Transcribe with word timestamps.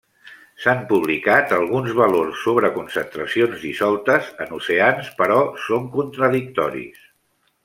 S'han 0.61 0.79
publicat 0.91 1.53
alguns 1.57 1.93
valors 1.99 2.39
sobre 2.45 2.71
concentracions 2.79 3.61
dissoltes 3.67 4.33
en 4.47 4.59
oceans, 4.61 5.13
però 5.21 5.41
són 5.69 5.87
contradictoris. 5.99 7.09